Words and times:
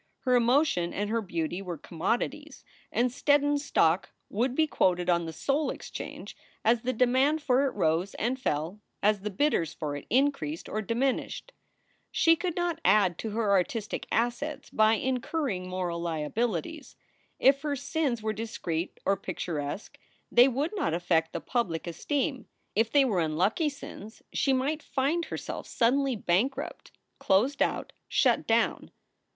Her 0.21 0.35
emotion 0.35 0.95
and 0.95 1.11
her 1.11 1.21
beauty 1.21 1.61
were 1.61 1.77
commodities, 1.77 2.63
and 2.91 3.11
Steddon 3.11 3.59
stock 3.59 4.09
would 4.29 4.55
be 4.55 4.65
quoted 4.65 5.11
on 5.11 5.25
the 5.27 5.31
Soul 5.31 5.69
Exchange 5.69 6.35
as 6.65 6.81
the 6.81 6.91
demand 6.91 7.43
for 7.43 7.67
it 7.67 7.75
rose 7.75 8.15
and 8.15 8.39
fell, 8.39 8.79
as 9.03 9.19
the 9.19 9.29
bidders 9.29 9.75
for 9.75 9.95
it 9.95 10.07
increased 10.09 10.67
or 10.67 10.81
diminished. 10.81 11.51
She 12.09 12.35
could 12.35 12.55
not 12.55 12.81
add 12.83 13.19
to 13.19 13.29
her 13.29 13.51
artistic 13.51 14.07
assets 14.11 14.71
by 14.71 14.95
incurring 14.95 15.69
moral 15.69 15.99
liabilities. 16.01 16.95
If 17.37 17.61
her 17.61 17.75
sins 17.75 18.23
were 18.23 18.33
discreet 18.33 18.99
or 19.05 19.15
picturesque 19.15 19.99
they 20.31 20.47
would 20.47 20.75
not 20.75 20.95
affect 20.95 21.31
the 21.31 21.41
public 21.41 21.85
esteem. 21.85 22.47
If 22.75 22.89
they 22.91 23.05
were 23.05 23.19
unlucky 23.19 23.69
sins, 23.69 24.23
she 24.33 24.51
might 24.51 24.81
find 24.81 25.25
herself 25.25 25.67
suddenly 25.67 26.15
bankrupt, 26.15 26.91
closed 27.19 27.61
out, 27.61 27.93
shut 28.09 28.47
down. 28.47 28.89